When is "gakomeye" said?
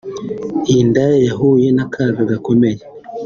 2.31-2.81